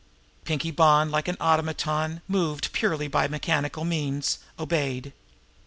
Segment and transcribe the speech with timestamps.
[0.45, 5.13] Pinkie Bonn, like an automaton moved purely by mechanical means, obeyed.